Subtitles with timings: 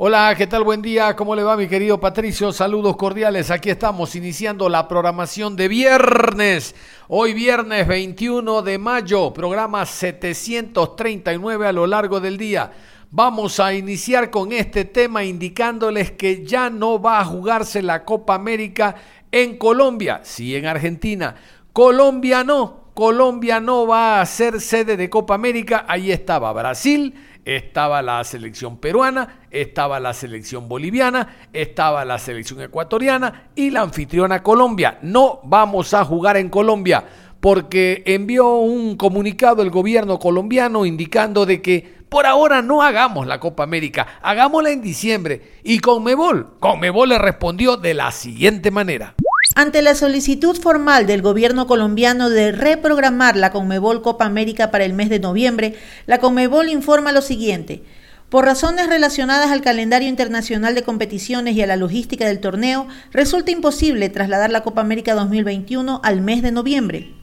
[0.00, 0.62] Hola, ¿qué tal?
[0.62, 1.16] Buen día.
[1.16, 2.52] ¿Cómo le va mi querido Patricio?
[2.52, 3.50] Saludos cordiales.
[3.50, 6.76] Aquí estamos iniciando la programación de viernes.
[7.08, 12.70] Hoy viernes 21 de mayo, programa 739 a lo largo del día.
[13.10, 18.36] Vamos a iniciar con este tema indicándoles que ya no va a jugarse la Copa
[18.36, 18.94] América
[19.32, 21.34] en Colombia, sí en Argentina.
[21.72, 25.86] Colombia no, Colombia no va a ser sede de Copa América.
[25.88, 33.50] Ahí estaba Brasil, estaba la selección peruana, estaba la selección boliviana, estaba la selección ecuatoriana
[33.54, 34.98] y la anfitriona Colombia.
[35.02, 37.04] No vamos a jugar en Colombia
[37.40, 43.38] porque envió un comunicado el gobierno colombiano indicando de que por ahora no hagamos la
[43.38, 45.58] Copa América, hagámosla en diciembre.
[45.62, 49.14] Y Conmebol, Conmebol le respondió de la siguiente manera.
[49.60, 54.92] Ante la solicitud formal del gobierno colombiano de reprogramar la Conmebol Copa América para el
[54.92, 55.74] mes de noviembre,
[56.06, 57.82] la Conmebol informa lo siguiente.
[58.28, 63.50] Por razones relacionadas al calendario internacional de competiciones y a la logística del torneo, resulta
[63.50, 67.17] imposible trasladar la Copa América 2021 al mes de noviembre.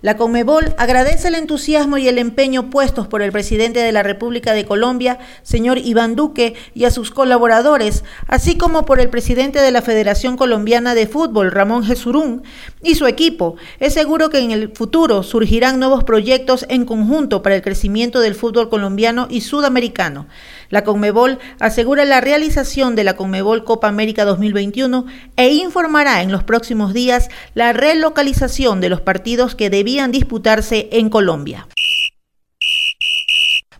[0.00, 4.52] La Conmebol agradece el entusiasmo y el empeño puestos por el presidente de la República
[4.52, 9.72] de Colombia, señor Iván Duque, y a sus colaboradores, así como por el presidente de
[9.72, 12.44] la Federación Colombiana de Fútbol, Ramón Jesurún,
[12.80, 13.56] y su equipo.
[13.80, 18.36] Es seguro que en el futuro surgirán nuevos proyectos en conjunto para el crecimiento del
[18.36, 20.28] fútbol colombiano y sudamericano.
[20.70, 25.06] La Conmebol asegura la realización de la Conmebol Copa América 2021
[25.36, 31.08] e informará en los próximos días la relocalización de los partidos que debían disputarse en
[31.08, 31.66] Colombia.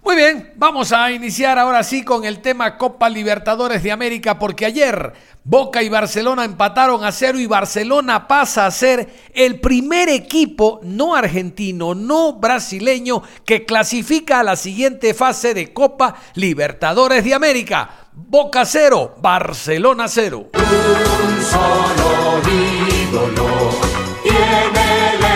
[0.08, 4.64] Muy bien, vamos a iniciar ahora sí con el tema Copa Libertadores de América porque
[4.64, 5.12] ayer
[5.44, 11.14] Boca y Barcelona empataron a cero y Barcelona pasa a ser el primer equipo no
[11.14, 17.90] argentino, no brasileño que clasifica a la siguiente fase de Copa Libertadores de América.
[18.14, 20.48] Boca cero, Barcelona cero.
[20.54, 22.40] Un solo
[23.12, 23.72] ídolo
[24.22, 25.27] tiene el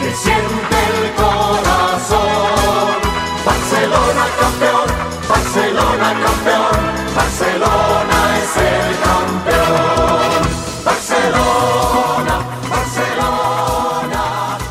[0.00, 2.96] que siente el corazón.
[3.44, 4.88] Barcelona campeón,
[5.28, 6.80] Barcelona campeón,
[7.14, 10.40] Barcelona es el campeón.
[10.84, 12.34] Barcelona,
[12.70, 14.22] Barcelona,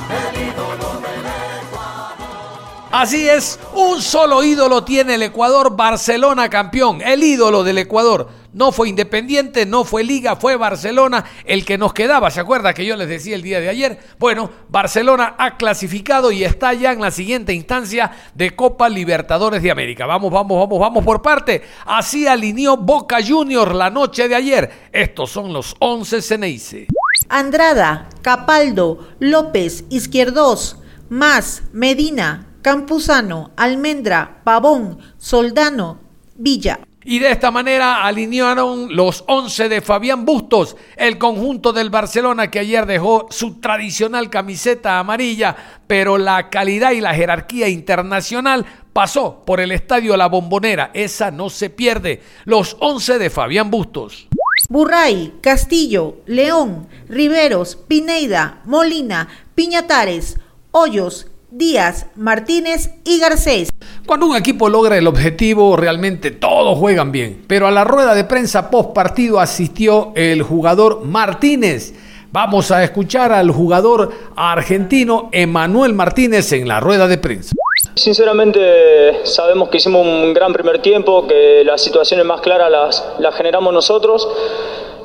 [0.10, 1.24] el ídolo del
[2.92, 8.30] Así es, un solo ídolo tiene el Ecuador, Barcelona campeón, el ídolo del Ecuador.
[8.54, 12.30] No fue Independiente, no fue Liga, fue Barcelona el que nos quedaba.
[12.30, 14.00] ¿Se acuerda que yo les decía el día de ayer?
[14.20, 19.72] Bueno, Barcelona ha clasificado y está ya en la siguiente instancia de Copa Libertadores de
[19.72, 20.06] América.
[20.06, 21.64] Vamos, vamos, vamos, vamos por parte.
[21.86, 24.72] Así alineó Boca Juniors la noche de ayer.
[24.92, 26.88] Estos son los 11 Ceneice.
[27.30, 30.78] Andrada, Capaldo, López, Izquierdos,
[31.10, 36.00] Más, Medina, Campuzano, Almendra, Pavón, Soldano,
[36.36, 36.80] Villa.
[37.04, 42.60] Y de esta manera alinearon los 11 de Fabián Bustos, el conjunto del Barcelona que
[42.60, 45.58] ayer dejó su tradicional camiseta amarilla,
[45.88, 50.92] pero la calidad y la jerarquía internacional pasó por el estadio La Bombonera.
[50.94, 52.22] Esa no se pierde.
[52.46, 54.30] Los 11 de Fabián Bustos.
[54.70, 60.40] Burray, Castillo, León, Riveros, Pineida, Molina, Piñatares,
[60.72, 63.70] Hoyos, Díaz, Martínez y Garcés.
[64.08, 67.44] Cuando un equipo logra el objetivo, realmente todos juegan bien.
[67.48, 71.94] Pero a la rueda de prensa post partido asistió el jugador Martínez.
[72.32, 77.54] Vamos a escuchar al jugador argentino Emanuel Martínez en la rueda de prensa.
[77.94, 83.36] Sinceramente sabemos que hicimos un gran primer tiempo, que las situaciones más claras las, las
[83.36, 84.28] generamos nosotros.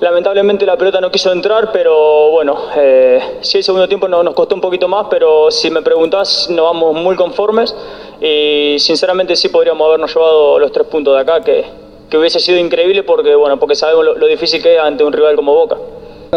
[0.01, 4.33] Lamentablemente la pelota no quiso entrar, pero bueno, eh, sí el segundo tiempo no- nos
[4.35, 7.75] costó un poquito más, pero si me preguntás nos vamos muy conformes
[8.21, 11.65] y sinceramente sí podríamos habernos llevado los tres puntos de acá, que,
[12.09, 15.13] que hubiese sido increíble porque, bueno, porque sabemos lo, lo difícil que es ante un
[15.13, 15.77] rival como Boca.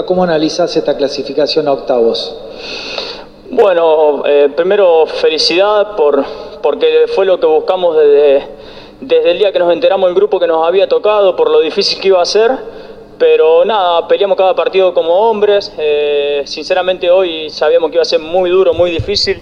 [0.07, 2.35] ¿Cómo analizás esta clasificación a octavos?
[3.51, 6.23] Bueno, eh, primero felicidad por,
[6.63, 8.47] porque fue lo que buscamos desde,
[9.01, 11.99] desde el día que nos enteramos del grupo que nos había tocado, por lo difícil
[12.01, 12.51] que iba a ser.
[13.21, 15.71] Pero nada, peleamos cada partido como hombres.
[15.77, 19.39] Eh, sinceramente hoy sabíamos que iba a ser muy duro, muy difícil.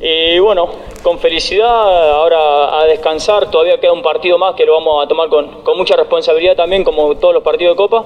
[0.00, 0.68] Y bueno,
[1.00, 5.28] con felicidad, ahora a descansar, todavía queda un partido más que lo vamos a tomar
[5.28, 8.04] con, con mucha responsabilidad también, como todos los partidos de Copa.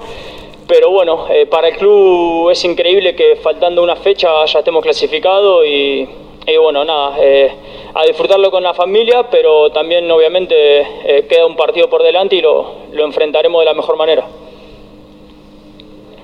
[0.67, 5.65] Pero bueno, eh, para el club es increíble que faltando una fecha ya estemos clasificados
[5.65, 6.07] y,
[6.47, 7.51] y bueno, nada, eh,
[7.95, 12.43] a disfrutarlo con la familia, pero también obviamente eh, queda un partido por delante y
[12.43, 14.27] lo, lo enfrentaremos de la mejor manera.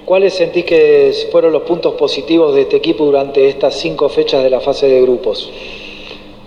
[0.05, 4.51] ¿Cuáles sentís que fueron los puntos positivos de este equipo durante estas cinco fechas de
[4.51, 5.51] la fase de grupos?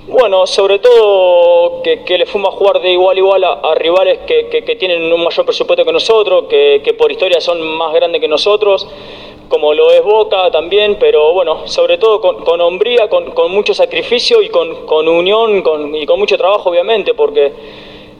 [0.07, 3.75] Bueno, sobre todo que, que le fuimos a jugar de igual a igual a, a
[3.75, 7.94] rivales que, que, que, tienen un mayor presupuesto que nosotros, que, por historia son más
[7.94, 8.88] grandes que nosotros,
[9.50, 13.74] como lo es Boca también, pero bueno, sobre todo con, con hombría, con, con, mucho
[13.74, 15.63] sacrificio y con, con unión
[15.95, 17.51] y con mucho trabajo, obviamente, porque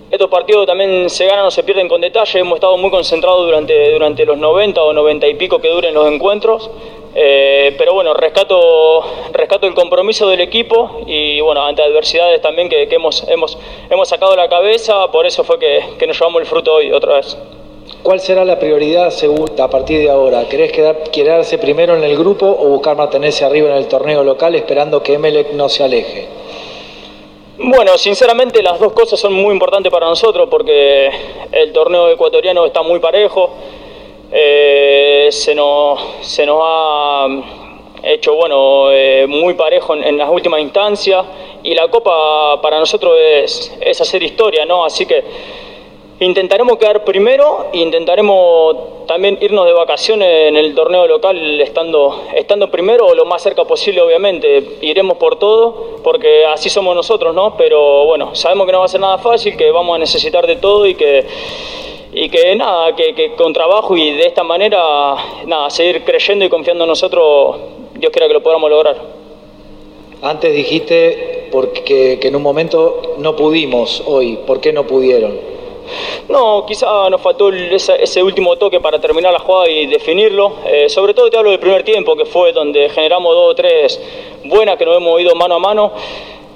[0.10, 2.40] estos partidos también se ganan o se pierden con detalle.
[2.40, 6.08] Hemos estado muy concentrados durante, durante los 90 o 90 y pico que duren los
[6.12, 6.70] encuentros.
[7.20, 9.02] Eh, pero bueno, rescato,
[9.34, 13.58] rescato el compromiso del equipo y bueno, ante adversidades también que, hemos, hemos,
[13.90, 17.16] hemos sacado la cabeza, por eso fue que, que, nos llevamos el fruto hoy otra
[17.16, 17.36] vez.
[18.04, 19.12] ¿Cuál será la prioridad
[19.60, 20.48] a partir de ahora?
[20.48, 24.54] ¿Querés quedar, quedarse primero en el grupo o buscar mantenerse arriba en el torneo local
[24.54, 26.28] esperando que Emelec no se aleje?
[27.60, 31.10] Bueno, sinceramente las dos cosas son muy importantes para nosotros porque
[31.52, 33.50] el torneo ecuatoriano está muy parejo,
[34.32, 36.00] eh, se, nos,
[36.62, 37.28] ha
[38.04, 41.26] hecho bueno, eh, muy parejo en, en, las últimas instancias
[41.64, 44.86] y la Copa para nosotros es, es hacer historia, ¿no?
[44.86, 45.24] Así que
[46.20, 52.70] intentaremos quedar primero e intentaremos también irnos de vacaciones en el torneo local estando, estando
[52.72, 54.78] primero o lo más cerca posible obviamente.
[54.82, 57.56] Iremos por todo porque así somos nosotros, ¿no?
[57.56, 60.56] Pero bueno, sabemos que no va a ser nada fácil, que vamos a necesitar de
[60.58, 61.26] todo y que
[62.14, 65.16] y que nada, que, que, con trabajo y de esta manera,
[65.46, 67.58] nada, seguir creyendo y confiando en nosotros,
[67.94, 68.98] Dios quiera que lo podamos lograr.
[70.24, 75.57] Antes dijiste porque, que en un momento no pudimos hoy, ¿por qué no pudieron?
[76.30, 80.54] No, quizá nos faltó ese, último toque para terminar la jugada y definirlo.
[80.66, 84.02] Eh, sobre todo te hablo del primer tiempo, que fue donde generamos dos o tres
[84.46, 85.92] buenas que nos hemos ido mano a mano.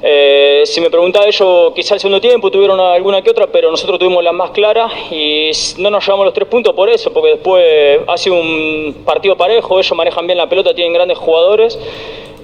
[0.04, 4.00] Eh, si me preguntaba ellos, quizá el segundo tiempo tuvieron alguna que otra, pero nosotros
[4.00, 8.00] tuvimos las más claras y no nos llevamos los tres puntos por eso, porque después
[8.07, 11.77] ha sido un partido parejo, ellos manejan bien la pelota, tienen grandes jugadores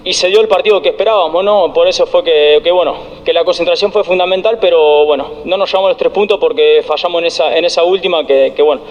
[0.08, 1.74] y se dio el partido que esperábamos, ¿no?
[1.74, 2.96] Por eso fue que, bueno,
[3.26, 7.20] que la concentración fue fundamental, pero bueno, no nos llevamos los tres puntos porque fallamos
[7.20, 8.84] en esa, en esa última que, que bueno,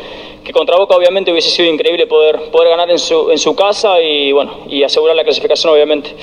[0.44, 3.98] que contra Boca obviamente hubiese sido increíble poder, poder ganar en su, en su casa
[3.98, 6.14] y bueno, y asegurar la clasificación obviamente.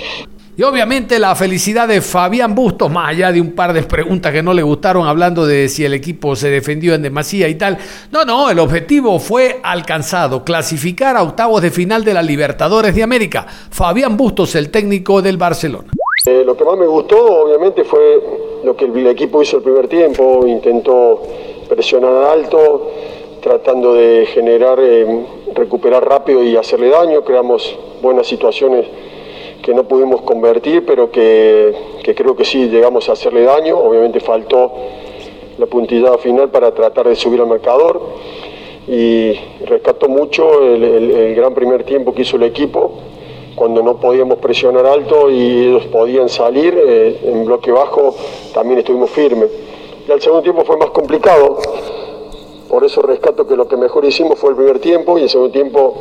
[0.56, 4.44] Y obviamente la felicidad de Fabián Bustos, más allá de un par de preguntas que
[4.44, 7.80] no le gustaron, hablando de si el equipo se defendió en demasía y tal.
[8.12, 13.02] No, no, el objetivo fue alcanzado, clasificar a octavos de final de la Libertadores de
[13.02, 13.48] América.
[13.48, 15.88] Fabián Bustos, el técnico del Barcelona.
[16.24, 18.22] Eh, lo que más me gustó, obviamente, fue
[18.64, 21.24] lo que el equipo hizo el primer tiempo, intentó
[21.68, 22.92] presionar alto,
[23.42, 28.86] tratando de generar, eh, recuperar rápido y hacerle daño, creamos buenas situaciones
[29.64, 31.74] que no pudimos convertir, pero que,
[32.04, 33.80] que, creo que sí llegamos a hacerle daño.
[33.80, 34.72] Obviamente faltó
[35.58, 38.02] la puntillada final para tratar de subir al marcador.
[38.88, 39.34] Y
[39.66, 42.92] rescato mucho el, gran primer tiempo que hizo el equipo,
[43.56, 48.14] cuando no podíamos presionar alto y ellos podían salir eh, en bloque bajo,
[48.54, 49.50] también estuvimos firmes.
[50.06, 51.60] Y al segundo tiempo fue más complicado,
[52.68, 55.54] por eso rescato que lo que mejor hicimos fue el primer tiempo y el segundo
[55.54, 55.96] tiempo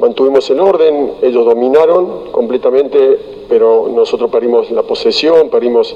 [0.00, 5.94] mantuvimos el orden, ellos dominaron completamente, pero nosotros perdimos la posesión, perdimos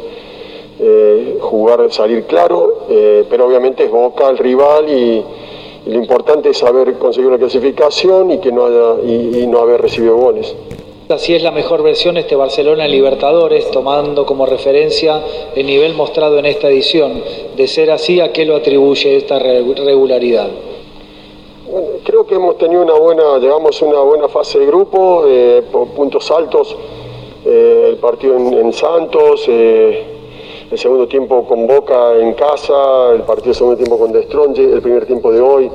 [0.80, 5.24] eh, jugar, salir claro, eh, pero obviamente es Boca el rival y,
[5.86, 10.16] lo importante es haber conseguido una clasificación y que no haya y no haber recibido
[10.16, 10.54] goles.
[11.08, 15.22] Así es la mejor versión este Barcelona en Libertadores, tomando como referencia
[15.56, 17.22] el nivel mostrado en esta edición.
[17.56, 20.50] De ser así, ¿a qué lo atribuye esta regularidad?
[22.04, 25.88] Creo que hemos tenido una buena, llegamos a una buena fase de grupo, eh, por
[25.88, 26.76] puntos altos,
[27.44, 30.06] eh, el partido en, Santos, eh,
[30.70, 35.06] el segundo tiempo con Boca en casa, el partido segundo tiempo con Destronje, el primer
[35.06, 35.70] tiempo de hoy.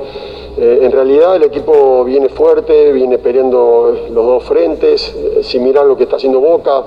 [0.56, 6.04] en realidad el equipo viene fuerte, viene peleando los dos frentes, si miran lo que
[6.04, 6.84] está haciendo Boca,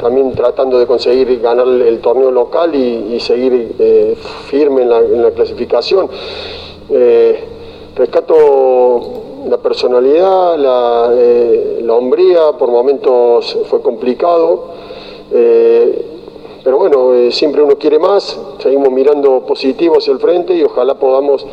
[0.00, 3.74] también tratando de conseguir ganar el, torneo local y, seguir
[4.46, 6.08] firme en la clasificación
[7.94, 9.00] rescato
[9.48, 14.68] la personalidad, la, eh, la, hombría, por momentos fue complicado,
[15.32, 16.06] eh,
[16.62, 20.94] pero bueno, eh, siempre uno quiere más, seguimos mirando positivo hacia el frente y ojalá
[20.94, 21.44] podamos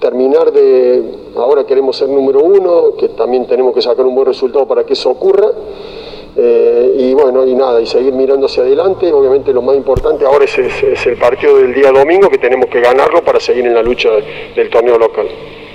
[0.00, 1.04] terminar de,
[1.36, 4.94] ahora queremos ser número uno, que también tenemos que sacar un buen resultado para que
[4.94, 5.48] eso ocurra.
[6.40, 9.12] Eh, y bueno, y nada, y seguir mirando hacia adelante.
[9.12, 12.80] Obviamente lo más importante ahora es, es, el partido del día domingo, que tenemos que
[12.80, 14.10] ganarlo para seguir en la lucha
[14.54, 15.26] del torneo local.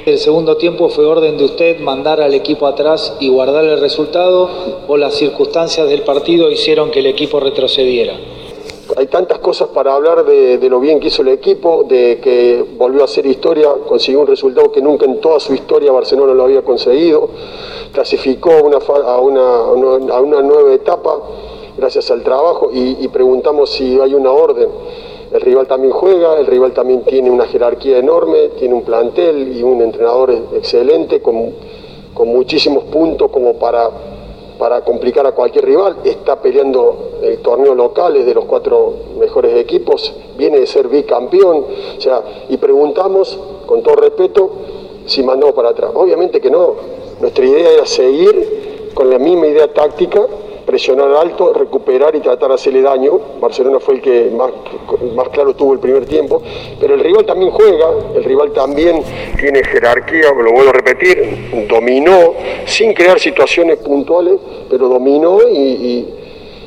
[0.06, 4.50] ¿El segundo tiempo fue orden de usted mandar al equipo atrás y guardar el resultado
[4.88, 8.16] o las circunstancias del partido hicieron que el equipo retrocediera?
[8.96, 13.02] Hay tantas cosas para hablar de, lo bien que hizo el equipo, de que volvió
[13.02, 16.62] a hacer historia, consiguió un resultado que nunca en toda su historia Barcelona lo había
[16.62, 17.30] conseguido
[17.94, 21.20] clasificó a, una, nueva etapa
[21.78, 24.68] gracias al trabajo y, preguntamos si hay una orden.
[25.32, 29.64] El rival también juega, el rival también tiene una jerarquía enorme, tiene un plantel y
[29.64, 31.54] un entrenador excelente con
[32.28, 33.90] muchísimos puntos como para,
[34.58, 35.98] para complicar a cualquier rival.
[36.04, 41.66] Está peleando el torneo local, de los cuatro mejores equipos, viene de ser bicampeón.
[41.98, 44.52] O sea, y preguntamos, con todo respeto,
[45.06, 45.92] si mandamos para atrás.
[45.94, 46.76] Obviamente que no,
[47.20, 50.26] nuestra idea era seguir con la misma idea táctica,
[50.66, 53.20] presionar alto, recuperar y tratar de hacerle daño.
[53.40, 54.52] Barcelona fue el que más,
[55.16, 56.42] más claro tuvo el primer tiempo,
[56.80, 59.02] pero el rival también juega, el rival también
[59.40, 62.34] tiene jerarquía, lo vuelvo a repetir, dominó
[62.66, 64.40] sin crear situaciones puntuales,
[64.70, 66.08] pero dominó y,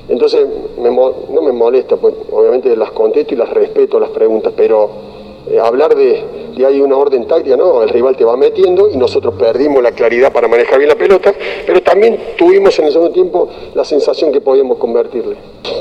[0.08, 0.46] entonces
[0.78, 5.15] no me molesta, pues obviamente las contesto y las respeto las preguntas, pero
[5.50, 6.24] eh, hablar de,
[6.56, 9.92] de hay una orden táctica, no, el rival te va metiendo y nosotros perdimos la
[9.92, 11.34] claridad para manejar bien la pelota,
[11.66, 15.36] pero también tuvimos en el segundo tiempo la sensación que podíamos convertirle.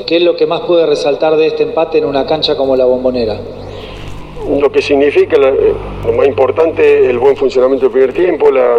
[0.06, 2.84] ¿Qué es lo que más puede resaltar de este empate en una cancha como la
[2.84, 3.40] bombonera?
[4.60, 5.74] Lo que significa, eh,
[6.06, 8.78] lo más importante, el buen funcionamiento del primer tiempo, la,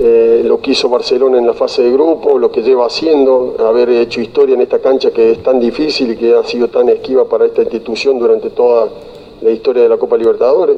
[0.00, 3.90] eh, lo que hizo Barcelona en la fase de grupo, lo que lleva haciendo, haber
[3.90, 7.26] hecho historia en esta cancha que es tan difícil y que ha sido tan esquiva
[7.26, 8.88] para esta institución durante toda
[9.42, 10.76] la historia de la Copa Libertadores.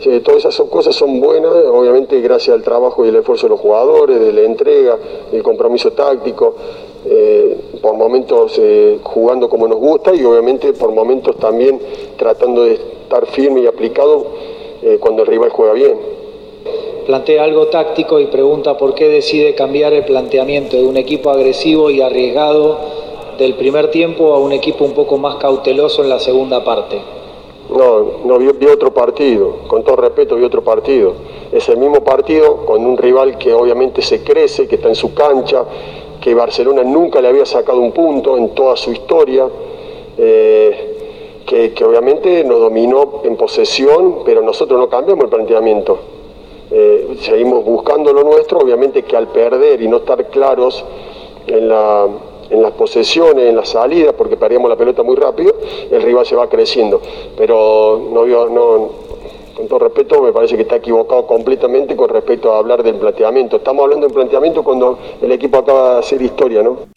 [0.00, 3.60] Sí, todas esas cosas son buenas, obviamente gracias al trabajo y el esfuerzo de los
[3.60, 4.96] jugadores, de la entrega,
[5.32, 6.54] el compromiso táctico,
[7.04, 11.80] eh, por momentos eh, jugando como nos gusta y obviamente por momentos también
[12.16, 14.26] tratando de estar firme y aplicado
[14.82, 15.98] eh, cuando el rival juega bien.
[17.06, 21.88] Plantea algo táctico y pregunta por qué decide cambiar el planteamiento de un equipo agresivo
[21.88, 22.76] y arriesgado
[23.38, 27.00] del primer tiempo a un equipo un poco más cauteloso en la segunda parte.
[27.70, 31.12] No, no vi, otro partido, con todo respeto vi otro partido.
[31.52, 35.12] Es el mismo partido con un rival que obviamente se crece, que está en su
[35.12, 35.64] cancha,
[36.20, 39.46] que Barcelona nunca le había sacado un punto en toda su historia,
[40.16, 40.94] eh,
[41.44, 45.98] que, que, obviamente nos dominó en posesión, pero nosotros no cambiamos el planteamiento.
[46.70, 50.84] Eh, seguimos buscando lo nuestro, obviamente que al perder y no estar claros
[51.46, 52.06] en la
[52.50, 55.54] en las posesiones, en las salidas, porque perdíamos la pelota muy rápido,
[55.90, 57.00] el rival se va creciendo.
[57.36, 58.90] Pero no, no,
[59.54, 63.56] con todo respeto, me parece que está equivocado completamente con respecto a hablar del planteamiento.
[63.56, 66.88] Estamos hablando del planteamiento cuando el equipo acaba de hacer historia, ¿no?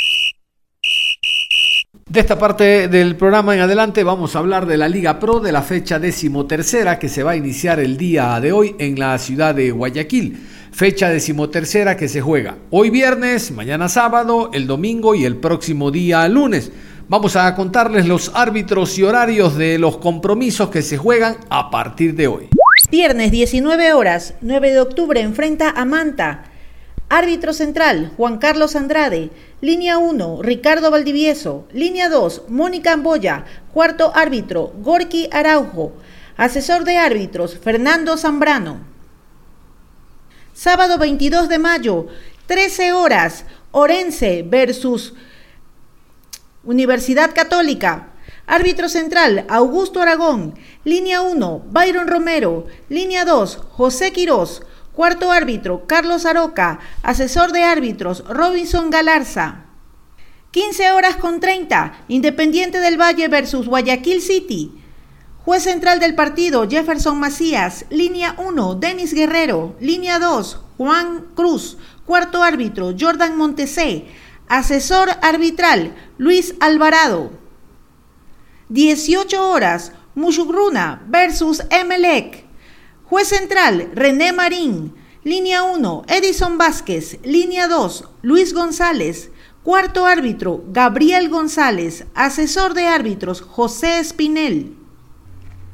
[2.11, 5.53] De esta parte del programa en adelante vamos a hablar de la Liga Pro de
[5.53, 9.55] la fecha decimotercera que se va a iniciar el día de hoy en la ciudad
[9.55, 10.37] de Guayaquil
[10.71, 16.27] fecha decimotercera que se juega hoy viernes, mañana sábado, el domingo y el próximo día
[16.27, 16.71] lunes.
[17.07, 22.15] Vamos a contarles los árbitros y horarios de los compromisos que se juegan a partir
[22.15, 22.47] de hoy.
[22.89, 26.45] Viernes 19 horas, 9 de octubre, enfrenta a Manta.
[27.09, 29.29] Árbitro central, Juan Carlos Andrade.
[29.59, 31.67] Línea 1, Ricardo Valdivieso.
[31.73, 33.43] Línea 2, Mónica Amboya.
[33.73, 35.91] Cuarto árbitro, Gorky Araujo.
[36.37, 38.90] Asesor de árbitros, Fernando Zambrano.
[40.53, 42.07] Sábado 22 de mayo,
[42.47, 45.13] 13 horas, Orense versus
[46.63, 48.09] Universidad Católica.
[48.45, 50.55] Árbitro central, Augusto Aragón.
[50.83, 52.67] Línea 1, Byron Romero.
[52.89, 54.61] Línea 2, José Quirós.
[54.93, 56.79] Cuarto árbitro, Carlos Aroca.
[57.01, 59.65] Asesor de árbitros, Robinson Galarza.
[60.51, 64.80] 15 horas con 30, Independiente del Valle versus Guayaquil City.
[65.43, 67.85] Juez central del partido, Jefferson Macías.
[67.89, 69.75] Línea 1, Denis Guerrero.
[69.79, 71.77] Línea 2, Juan Cruz.
[72.05, 74.05] Cuarto árbitro, Jordan Montesé.
[74.47, 77.31] Asesor arbitral, Luis Alvarado.
[78.69, 82.45] 18 horas, Mushugruna versus Emelec.
[83.05, 84.93] Juez central, René Marín.
[85.23, 87.17] Línea 1, Edison Vázquez.
[87.23, 89.31] Línea 2, Luis González.
[89.63, 92.05] Cuarto árbitro, Gabriel González.
[92.13, 94.80] Asesor de árbitros, José Espinel.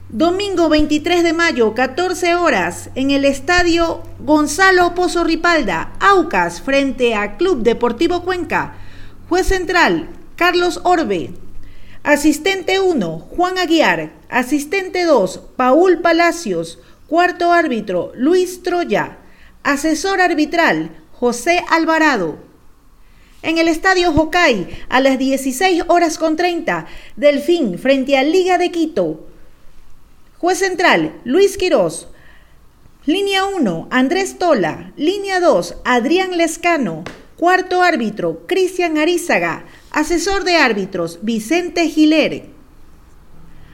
[0.09, 7.35] Domingo 23 de mayo, 14 horas, en el estadio Gonzalo Pozo Ripalda, Aucas, frente a
[7.35, 8.77] Club Deportivo Cuenca.
[9.27, 11.31] Juez central, Carlos Orbe.
[12.03, 14.13] Asistente 1, Juan Aguiar.
[14.29, 16.79] Asistente 2, Paul Palacios.
[17.07, 19.17] Cuarto árbitro, Luis Troya.
[19.63, 22.37] Asesor arbitral, José Alvarado.
[23.41, 26.87] En el estadio Jocay, a las 16 horas con 30,
[27.17, 29.26] Delfín frente a Liga de Quito.
[30.39, 32.09] Juez central, Luis Quirós.
[33.07, 34.93] Línea 1, Andrés Tola.
[34.95, 37.03] Línea 2, Adrián Lescano.
[37.37, 39.65] Cuarto árbitro, Cristian Arizaga.
[39.89, 42.49] Asesor de árbitros, Vicente Giler.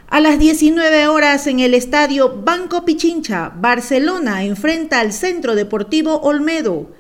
[0.08, 6.92] A las 19 horas en el estadio Banco Pichincha, Barcelona enfrenta al Centro Deportivo Olmedo.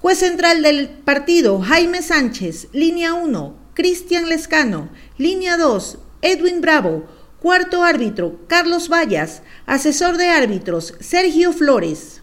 [0.00, 2.66] Juez central del partido, Jaime Sánchez.
[2.72, 4.88] Línea 1, Cristian Lescano.
[5.18, 7.06] Línea 2, Edwin Bravo.
[7.40, 9.42] Cuarto árbitro, Carlos Vallas.
[9.64, 12.20] Asesor de árbitros, Sergio Flores.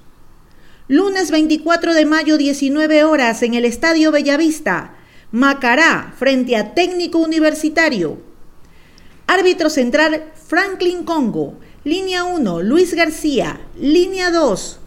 [0.90, 4.96] Lunes 24 de mayo, 19 horas, en el Estadio Bellavista.
[5.32, 8.18] Macará, frente a Técnico Universitario.
[9.26, 11.60] Árbitro central, Franklin Congo.
[11.86, 13.62] Línea 1, Luis García.
[13.80, 14.80] Línea 2,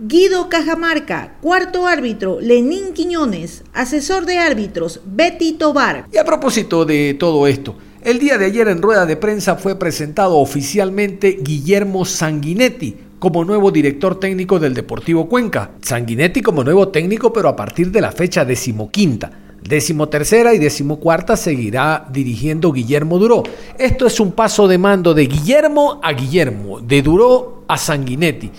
[0.00, 1.36] Guido Cajamarca.
[1.42, 3.64] Cuarto árbitro, Lenín Quiñones.
[3.74, 6.06] Asesor de árbitros, Betty Tobar.
[6.10, 9.78] Y a propósito de todo esto, el día de ayer en rueda de prensa fue
[9.78, 15.72] presentado oficialmente Guillermo Sanguinetti como nuevo director técnico del Deportivo Cuenca.
[15.82, 19.30] Sanguinetti como nuevo técnico, pero a partir de la fecha decimoquinta.
[19.62, 23.42] Decimotercera y decimocuarta seguirá dirigiendo Guillermo Duró.
[23.78, 28.50] Esto es un paso de mando de Guillermo a Guillermo, de Duró a Sanguinetti.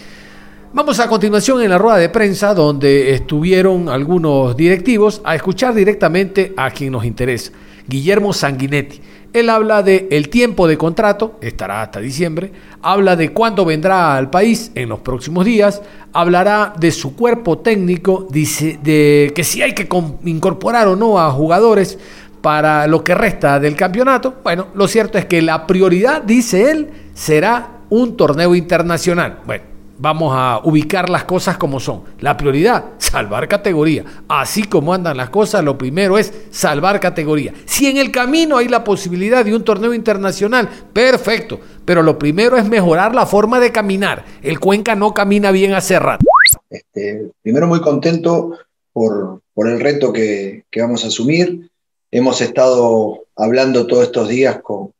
[0.73, 6.53] Vamos a continuación en la rueda de prensa donde estuvieron algunos directivos a escuchar directamente
[6.55, 7.51] a quien nos interesa,
[7.87, 9.01] Guillermo Sanguinetti.
[9.33, 14.29] Él habla de el tiempo de contrato, estará hasta diciembre, habla de cuándo vendrá al
[14.29, 19.73] país en los próximos días, hablará de su cuerpo técnico, dice de que si hay
[19.73, 19.87] que
[20.25, 21.97] incorporar o no a jugadores
[22.41, 24.35] para lo que resta del campeonato.
[24.43, 29.39] Bueno, lo cierto es que la prioridad, dice él, será un torneo internacional.
[29.45, 29.70] Bueno,
[30.01, 32.01] vamos a ubicar las cosas como son.
[32.19, 34.03] La prioridad, salvar categoría.
[34.27, 37.53] Así como andan las cosas, lo primero es salvar categoría.
[37.65, 41.59] Si en el camino hay la posibilidad de un torneo internacional, perfecto.
[41.85, 44.25] Pero lo primero es mejorar la forma de caminar.
[44.41, 46.25] El Cuenca no camina bien hace rato.
[46.69, 48.57] Este, primero muy contento
[48.91, 51.69] por, el reto que, vamos a asumir.
[52.09, 54.91] Hemos estado hablando todos estos días con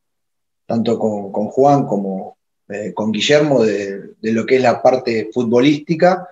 [0.68, 2.38] tanto con, con Juan como,
[2.72, 6.28] eh, con Guillermo de, lo que es la parte futbolística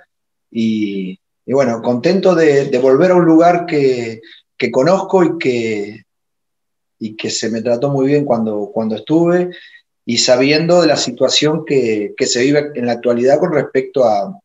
[0.52, 4.22] y, bueno, contento de, volver a un lugar que,
[4.72, 6.04] conozco y que,
[7.00, 9.52] y que se me trató muy bien cuando, cuando estuve
[10.10, 14.40] y sabiendo de la situación que, se vive en la actualidad con respecto a,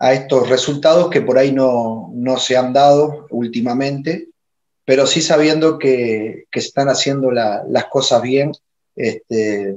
[0.00, 4.28] estos resultados que por ahí no, se han dado últimamente,
[4.86, 8.52] pero sí sabiendo que, están haciendo las cosas bien.
[8.96, 9.76] Este,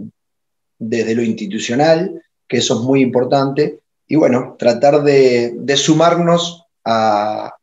[0.82, 7.56] desde lo institucional, que eso es muy importante, y bueno, tratar de, sumarnos a,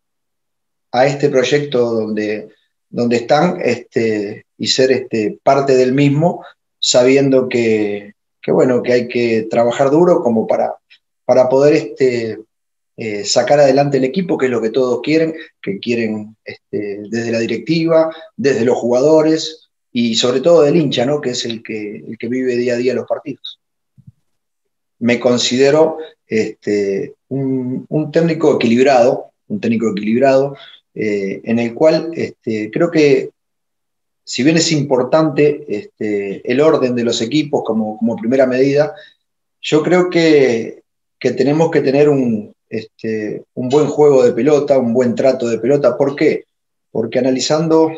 [1.05, 2.49] este proyecto donde,
[2.89, 6.45] donde están este, y ser este, parte del mismo,
[6.79, 8.15] sabiendo que,
[8.47, 10.77] bueno, que hay que trabajar duro como para,
[11.25, 12.39] para poder este,
[12.97, 17.33] eh, sacar adelante el equipo, que es lo que todos quieren, que quieren este, desde
[17.33, 21.21] la directiva, desde los jugadores, y sobre todo del hincha, ¿no?
[21.21, 23.59] que es el que, el que vive día a día los partidos.
[24.99, 30.57] Me considero este, un, técnico equilibrado, un técnico equilibrado,
[30.95, 33.31] eh, en el cual este, creo que
[34.25, 38.95] si bien es importante este, el orden de los equipos como, como primera medida,
[39.63, 40.83] yo creo que,
[41.19, 45.59] que tenemos que tener un, este, un buen juego de pelota, un buen trato de
[45.59, 45.97] pelota.
[45.97, 46.45] ¿Por qué?
[46.91, 47.91] Porque analizando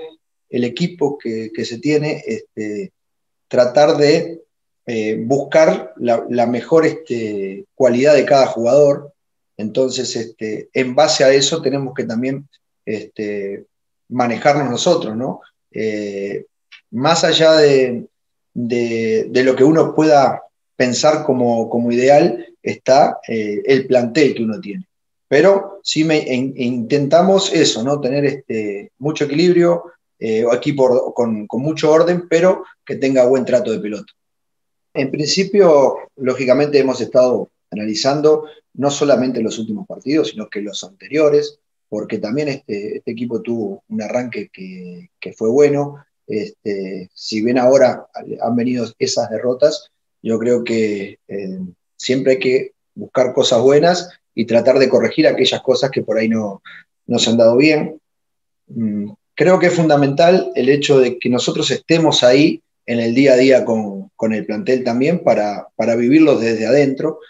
[0.50, 2.92] el equipo que, se tiene, este,
[3.48, 4.42] tratar de
[4.86, 9.12] eh, buscar la, mejor este, cualidad de cada jugador.
[9.56, 12.48] Entonces, este, en base a eso tenemos que también
[12.84, 13.66] este,
[14.08, 15.40] manejarnos nosotros, ¿no?
[15.70, 16.46] Eh,
[16.90, 18.08] más allá de,
[18.54, 20.42] lo que uno pueda
[20.74, 24.86] pensar como, ideal, está eh, el plantel que uno tiene.
[25.28, 26.04] Pero sí
[26.56, 28.00] intentamos eso, ¿no?
[28.00, 28.42] Tener
[28.98, 29.84] mucho equilibrio,
[30.20, 34.12] eh, equipo con, mucho orden, pero que tenga buen trato de pelota.
[34.92, 41.58] En principio, lógicamente hemos estado analizando no solamente los últimos partidos, sino que los anteriores,
[41.88, 46.04] porque también este, este equipo tuvo un arranque que, fue bueno.
[46.26, 48.06] Este, si bien ahora
[48.42, 49.90] han venido esas derrotas,
[50.22, 51.60] Yo creo que eh,
[51.96, 56.28] siempre hay que buscar cosas buenas y tratar de corregir aquellas cosas que por ahí
[56.28, 56.62] no,
[57.06, 57.98] no se han dado bien.
[59.40, 63.36] Creo que es fundamental el hecho de que nosotros estemos ahí en el día a
[63.36, 67.20] día con, con el plantel también para, para vivirlo desde adentro,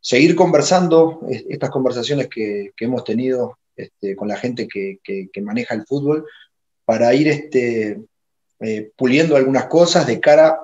[0.00, 5.74] seguir conversando estas conversaciones que, que hemos tenido este, con la gente que, que, maneja
[5.74, 6.24] el fútbol
[6.84, 8.00] para ir este,
[8.60, 10.60] eh, puliendo algunas cosas de cara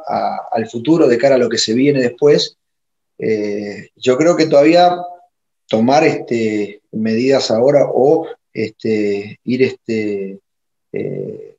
[0.53, 2.59] al futuro, de cara a lo que se viene después.
[3.19, 4.99] Eh, yo creo que todavía
[5.67, 10.39] tomar este, medidas ahora o este, ir este,
[10.93, 11.57] eh,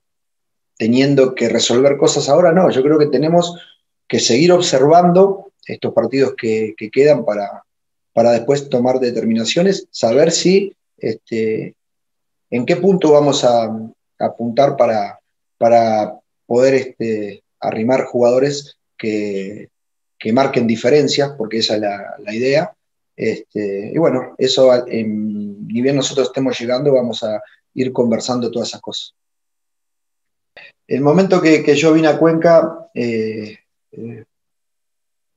[0.77, 3.57] teniendo que resolver cosas ahora, no, yo creo que tenemos
[4.07, 7.63] que seguir observando estos partidos que, que quedan para,
[8.13, 11.75] para después tomar determinaciones, saber si, este,
[12.49, 13.75] en qué punto vamos a,
[14.19, 15.19] apuntar para,
[15.57, 19.69] para poder este, arrimar jugadores que,
[20.17, 22.73] que, marquen diferencias, porque esa es la, idea.
[23.17, 27.41] Este, y bueno, eso, ni bien nosotros estemos llegando, vamos a
[27.73, 29.13] ir conversando todas esas cosas.
[30.87, 33.57] El momento que, yo vine a Cuenca, eh,
[33.91, 34.23] eh,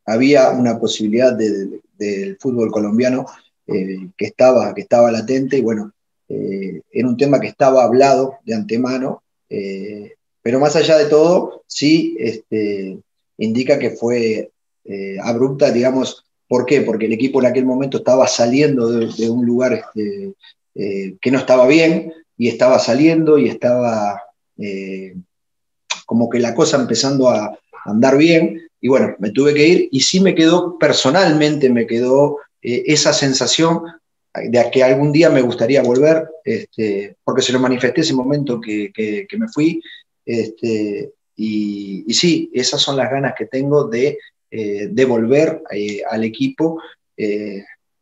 [0.04, 3.26] había una posibilidad del de, de, fútbol colombiano
[3.66, 5.92] eh, que, estaba, que estaba latente y bueno,
[6.28, 12.98] era un tema que estaba hablado de antemano, pero más allá de todo, sí este,
[13.38, 14.50] indica que fue
[15.22, 16.80] abrupta, digamos, ¿por qué?
[16.80, 20.34] Porque el equipo en aquel momento estaba saliendo de, de un lugar este,
[20.74, 24.20] que no estaba bien y estaba saliendo y estaba
[26.06, 30.00] como que la cosa empezando a andar bien, y bueno, me tuve que ir y
[30.00, 33.82] sí me quedó, personalmente me quedó eh, esa sensación
[34.34, 38.92] de que algún día me gustaría volver, este, porque se lo manifesté ese momento que,
[38.94, 39.82] que, me fui,
[40.24, 44.18] este, y, y, sí, esas son las ganas que tengo de,
[44.50, 46.80] eh, de volver eh, al equipo,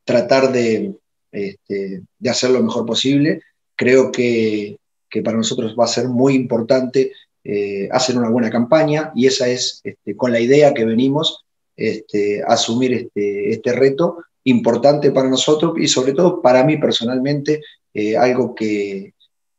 [0.05, 0.93] tratar de,
[1.31, 3.43] este, de hacer lo mejor posible.
[3.77, 4.77] Creo que,
[5.09, 7.13] que para nosotros va a ser muy importante
[7.47, 11.45] eh, hacer una buena campaña y esa es este, con la idea que venimos
[11.77, 17.61] este, a asumir este, este, reto importante para nosotros y sobre todo para mí personalmente,
[17.93, 19.13] eh, algo que,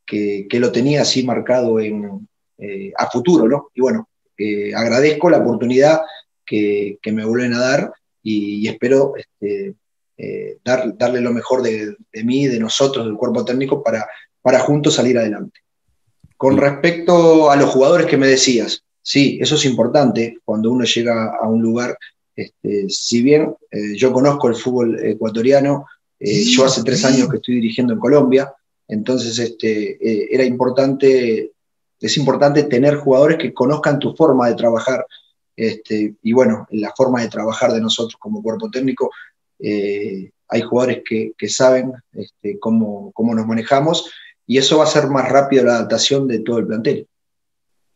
[0.04, 3.70] que, lo tenía así marcado en, eh, a futuro, ¿no?
[3.76, 4.10] Y bueno,
[4.76, 6.02] agradezco la oportunidad
[6.44, 7.94] que, que, me vuelven a dar
[8.24, 9.76] y, espero este,
[10.64, 14.08] dar, darle lo mejor de, de mí, de nosotros, del cuerpo técnico, para,
[14.42, 15.65] para juntos salir adelante.
[16.46, 21.36] Con respecto a los jugadores que me decías, sí, eso es importante cuando uno llega
[21.42, 21.98] a un lugar.
[22.36, 25.88] Este, si bien eh, yo conozco el fútbol ecuatoriano,
[26.20, 28.54] eh, yo hace tres años que estoy dirigiendo en Colombia,
[28.88, 31.52] entonces este, eh, era importante,
[32.00, 35.04] es importante tener jugadores que conozcan tu forma de trabajar.
[35.56, 39.10] Este, y bueno, la forma de trabajar de nosotros como cuerpo técnico,
[39.60, 44.12] hay jugadores que, que saben este, cómo, cómo nos manejamos
[44.48, 47.08] y eso va a ser más rápido la adaptación de todo el plantel.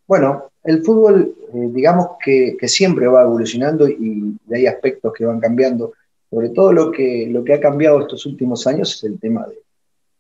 [0.08, 5.94] Bueno, el fútbol, eh, digamos que, siempre va evolucionando y, hay aspectos que van cambiando.
[6.30, 9.60] Sobre todo lo que, lo que ha cambiado estos últimos años es el tema de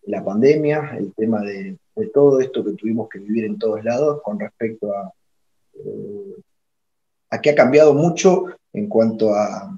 [0.03, 1.77] la pandemia, el tema de,
[2.13, 5.11] todo esto que tuvimos que vivir en todos lados con respecto a,
[5.73, 6.35] eh,
[7.29, 9.77] a que ha cambiado mucho en cuanto a,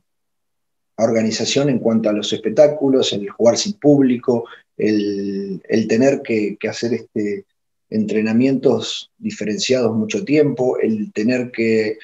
[0.97, 4.45] a organización, en cuanto a los espectáculos, el jugar sin público,
[4.77, 7.45] el, tener que, hacer este,
[7.89, 11.97] entrenamientos diferenciados mucho tiempo, el tener que,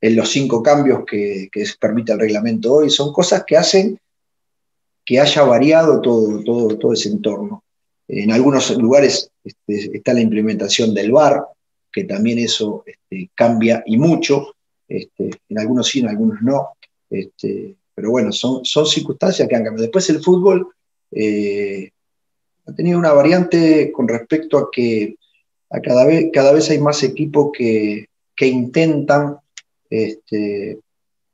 [0.00, 1.48] en los cinco cambios que,
[1.80, 3.98] permite el reglamento hoy, son cosas que hacen
[5.04, 7.64] que haya variado todo, todo, todo ese entorno.
[8.06, 11.44] En algunos lugares este, está la implementación del VAR,
[11.92, 14.54] que también eso este, cambia y mucho,
[14.88, 16.68] este, en algunos sí, en algunos no,
[17.94, 19.82] pero bueno, son, son circunstancias que han cambiado.
[19.82, 20.68] Después el fútbol
[21.12, 21.90] eh,
[22.66, 25.16] ha tenido una variante con respecto a que
[25.70, 29.38] a cada, vez, cada vez hay más equipos que, que intentan,
[29.88, 30.78] este,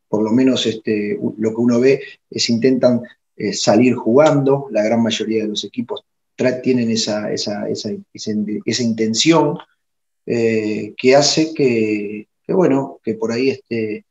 [0.08, 3.02] por lo menos este, lo que uno ve, es intentan
[3.36, 6.04] eh, salir jugando, la gran mayoría de los equipos
[6.62, 9.58] tienen esa, esa, esa, esa intención
[10.24, 14.04] eh, que hace que, bueno, que por ahí este,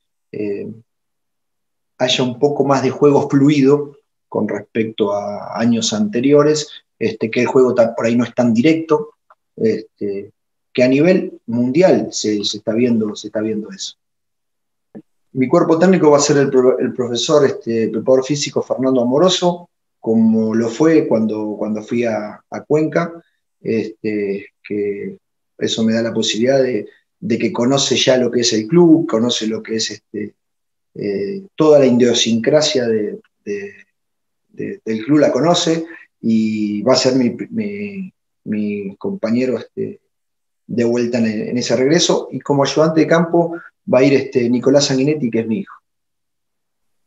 [1.97, 3.96] haya un poco más de juego fluido
[4.27, 9.11] con respecto a años anteriores, este, que el juego por ahí no es tan directo,
[9.55, 10.31] este,
[10.73, 13.95] que a nivel mundial se, está viendo, se está viendo eso.
[15.33, 20.69] Mi cuerpo técnico va a ser el, profesor, este, preparador físico Fernando Amoroso, como lo
[20.69, 23.13] fue cuando, cuando fui a, Cuenca,
[23.61, 25.17] este, que
[25.57, 26.87] eso me da la posibilidad de,
[27.19, 30.33] de, que conoce ya lo que es el club, conoce lo que es este,
[31.55, 32.87] toda la idiosincrasia
[34.57, 35.85] del club la conoce
[36.21, 38.13] y va a ser mi,
[38.97, 39.99] compañero este,
[40.65, 42.29] de vuelta en, ese regreso.
[42.31, 43.55] Y como ayudante de campo
[43.91, 45.73] va a ir este, Nicolás Sanguinetti, que es mi hijo.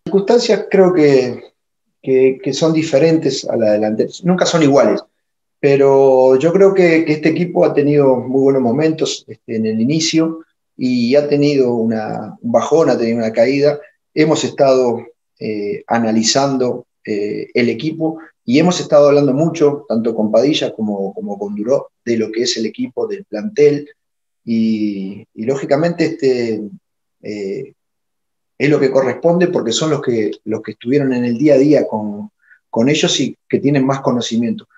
[0.05, 1.53] Las circunstancias creo que,
[2.03, 5.03] que, son diferentes a la delantera, nunca son iguales,
[5.61, 10.45] pero yo creo que, este equipo ha tenido muy buenos momentos este, en el inicio
[10.77, 13.79] y ha tenido una, un bajón, ha tenido una caída.
[14.15, 15.07] Hemos estado
[15.39, 21.39] eh, analizando eh, el equipo y hemos estado hablando mucho, tanto con Padilla como, como
[21.39, 23.89] con Duró, de lo que es el equipo, del plantel,
[24.45, 26.61] y, lógicamente este,
[27.23, 27.73] eh,
[28.59, 31.59] es lo que corresponde porque son los que, los que estuvieron en el día a
[31.59, 32.31] día con,
[32.69, 34.69] con ellos y que tienen más conocimiento.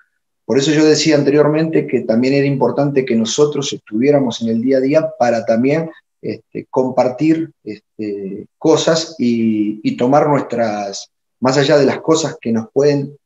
[0.45, 4.77] Por eso yo decía anteriormente que también era importante que nosotros estuviéramos en el día
[4.77, 5.89] a día para también
[6.21, 11.09] este, compartir este, cosas y, y, tomar nuestras,
[11.43, 13.17] más allá de las cosas que nos pueden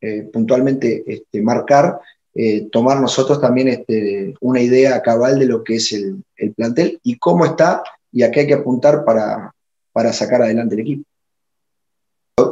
[0.00, 2.00] eh, puntualmente este, marcar,
[2.34, 7.18] eh, tomar nosotros también este, una idea cabal de lo que es el, plantel y
[7.18, 9.54] cómo está y a qué hay que apuntar para,
[9.92, 11.04] para sacar adelante el equipo.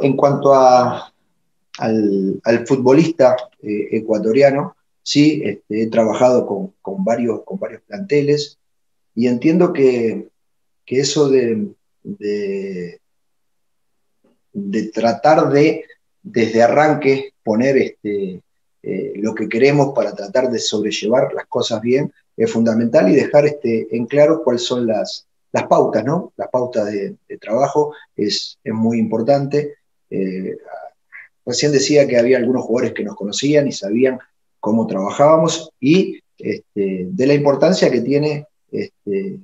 [0.03, 1.11] En cuanto a,
[1.79, 8.59] al, futbolista eh, ecuatoriano, sí, este, he trabajado con, varios, con varios planteles
[9.15, 10.27] y entiendo que,
[10.85, 11.67] eso de,
[12.03, 12.99] de,
[14.53, 15.85] de tratar de,
[16.21, 18.41] desde arranque, poner este,
[18.81, 23.45] eh, lo que queremos para tratar de sobrellevar las cosas bien es fundamental y dejar
[23.45, 26.31] este, en claro cuáles son las, las pautas, ¿no?
[26.37, 29.75] Las pautas de, trabajo es, es, muy importante.
[30.09, 30.57] Eh,
[31.45, 34.19] recién decía que había algunos jugadores que nos conocían y sabían
[34.59, 39.39] cómo trabajábamos y este, de la importancia que tiene este,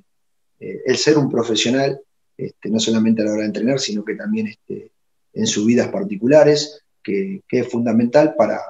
[0.60, 2.00] eh, el ser un profesional,
[2.36, 4.90] este, no solamente a la hora de entrenar, sino que también este,
[5.36, 8.60] en sus vidas particulares que, es fundamental para,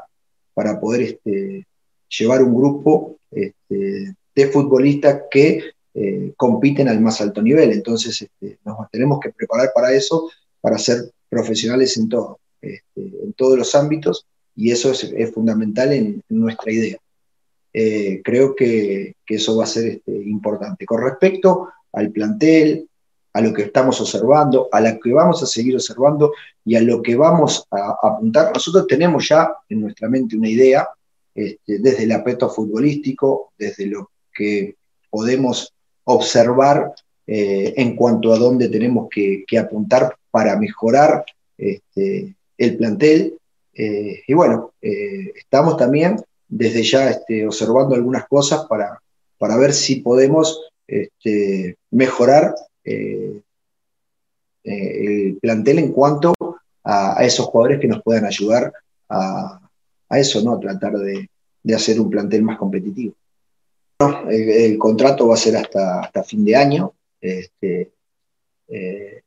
[0.52, 1.66] para poder este,
[2.08, 7.72] llevar un grupo este, de futbolistas que eh, compiten al más alto nivel.
[7.72, 13.56] Entonces este, nos tenemos que preparar para eso, para ser profesionales en todo, en todos
[13.56, 16.98] los ámbitos, y eso es, fundamental en, nuestra idea.
[17.72, 20.86] Eh, creo que, que, eso va a ser importante.
[20.86, 22.88] Con respecto al plantel,
[23.36, 26.32] a lo que estamos observando, a lo que vamos a seguir observando
[26.64, 28.50] y a lo que vamos a, apuntar.
[28.54, 30.88] Nosotros tenemos ya en nuestra mente una idea,
[31.34, 34.76] este, desde el aspecto futbolístico, desde lo que
[35.10, 35.70] podemos
[36.04, 36.94] observar
[37.26, 41.22] eh, en cuanto a dónde tenemos que, apuntar para mejorar
[41.58, 43.36] este, el plantel.
[43.74, 46.16] Eh, y bueno, eh, estamos también
[46.48, 48.98] desde ya este, observando algunas cosas para,
[49.36, 50.58] para ver si podemos
[51.90, 52.54] mejorar
[52.86, 53.40] eh,
[54.62, 56.34] eh, el plantel en cuanto
[56.84, 58.72] a, esos jugadores que nos puedan ayudar
[59.08, 59.60] a,
[60.10, 60.54] eso, ¿no?
[60.54, 61.28] A tratar de,
[61.74, 63.14] hacer un plantel más competitivo.
[64.28, 66.94] el, contrato va a ser hasta, hasta fin de año.
[67.20, 67.90] Este,
[68.68, 69.22] eh,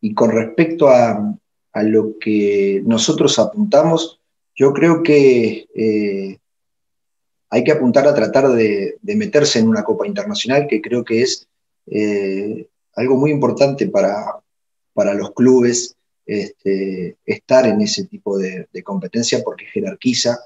[0.00, 1.36] y con respecto a,
[1.82, 4.20] lo que nosotros apuntamos,
[4.54, 5.66] yo creo que
[7.50, 11.48] hay que apuntar a tratar de, meterse en una Copa Internacional, que creo que es
[11.86, 14.40] eh, algo muy importante para,
[14.92, 20.38] para los clubes este, estar en ese tipo de, competencia porque jerarquiza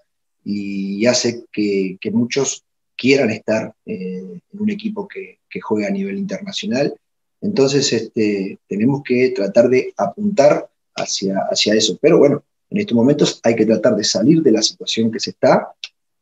[0.44, 2.64] y hace que, muchos
[2.96, 6.94] quieran estar eh, en un equipo que, que, juega a nivel internacional.
[7.40, 11.96] Entonces este, tenemos que tratar de apuntar hacia, hacia eso.
[12.01, 15.31] Pero bueno, en estos momentos hay que tratar de salir de la situación que se
[15.31, 15.72] está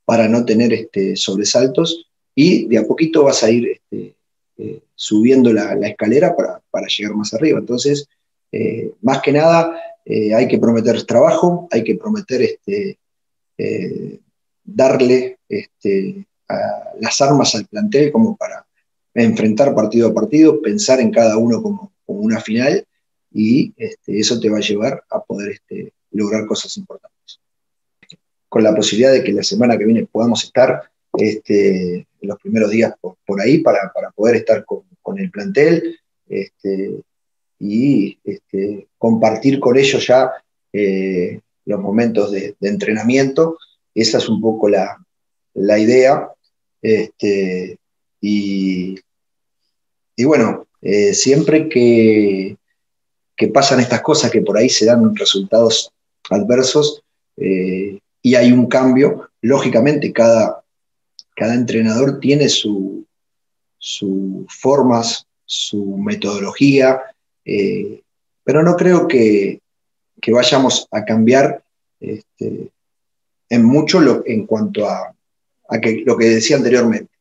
[0.05, 3.81] para no tener este, sobresaltos y de a poquito vas a ir
[4.59, 7.59] eh, subiendo la, escalera para, llegar más arriba.
[7.59, 8.09] Entonces,
[8.51, 12.99] eh, más que nada, eh, hay que prometer trabajo, hay que prometer este,
[14.65, 16.27] darle este,
[17.01, 18.65] las armas al plantel como para
[19.13, 22.87] enfrentar partido a partido, pensar en cada uno como, una final
[23.33, 25.61] y este, eso te va a llevar a poder
[26.13, 27.41] lograr cosas importantes.
[28.49, 32.95] Con la posibilidad de que la semana que viene podamos estar este, los primeros días
[33.01, 34.85] por, ahí para, poder estar con,
[35.19, 35.99] el plantel
[36.29, 37.01] este,
[37.59, 40.33] y este, compartir con ellos ya
[40.73, 43.59] eh, los momentos de, entrenamiento.
[43.95, 44.99] Esa es un poco la,
[45.79, 46.29] idea.
[48.21, 48.97] Y,
[50.25, 52.57] bueno, eh, siempre que,
[53.37, 55.93] que, pasan estas cosas, que por ahí se dan resultados
[56.31, 57.03] adversos
[57.37, 60.65] eh, y hay un cambio, lógicamente cada,
[61.37, 63.05] cada entrenador tiene sus
[64.49, 67.01] formas, su metodología,
[67.49, 68.03] Eh,
[68.43, 69.61] pero no creo que,
[70.21, 71.63] que vayamos a cambiar
[72.01, 72.73] este,
[73.49, 75.15] en mucho en cuanto a,
[75.69, 77.13] a que, lo que decía anteriormente,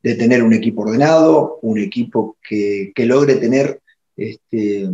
[0.00, 3.80] de tener un equipo ordenado, un equipo que, que logre tener
[4.16, 4.88] este,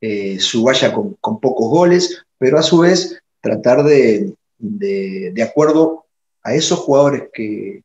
[0.00, 5.42] eh, su valla con, con, pocos goles, pero a su vez tratar de, de, de
[5.42, 6.03] acuerdo
[6.44, 7.82] a esos jugadores que,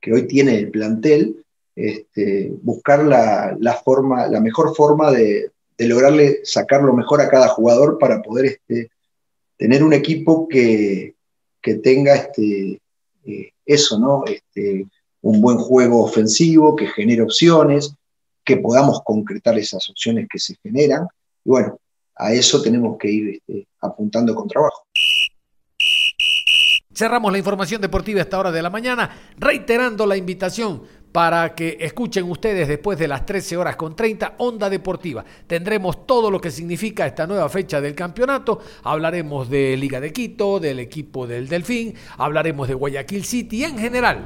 [0.00, 5.88] que, hoy tiene el plantel, este, buscar la, la, forma, la mejor forma de, de,
[5.88, 8.90] lograrle sacar lo mejor a cada jugador para poder este,
[9.56, 11.14] tener un equipo que,
[11.60, 12.80] que tenga este,
[13.24, 14.24] eh, eso, ¿no?
[15.22, 17.94] Un buen juego ofensivo, que genere opciones,
[18.44, 21.08] que podamos concretar esas opciones que se generan.
[21.42, 21.78] Y bueno,
[22.14, 23.42] a eso tenemos que ir
[23.80, 24.84] apuntando con trabajo.
[26.94, 31.76] Cerramos la información deportiva a esta hora de la mañana, reiterando la invitación para que
[31.80, 35.24] escuchen ustedes después de las 13 horas con 30 Onda Deportiva.
[35.46, 38.60] Tendremos todo lo que significa esta nueva fecha del campeonato.
[38.84, 44.24] Hablaremos de Liga de Quito, del equipo del Delfín, hablaremos de Guayaquil City en general.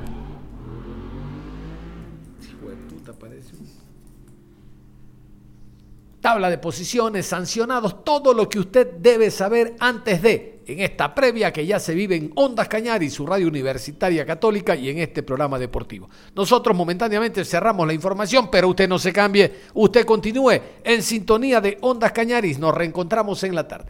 [6.20, 11.52] Tabla de posiciones, sancionados, todo lo que usted debe saber antes de en esta previa
[11.52, 15.59] que ya se vive en Ondas Cañari, su radio universitaria católica y en este programa
[15.59, 16.11] deportivo.
[16.35, 21.78] Nosotros momentáneamente cerramos la información, pero usted no se cambie, usted continúe en sintonía de
[21.81, 22.59] Ondas Cañaris.
[22.59, 23.87] Nos reencontramos en la tarde.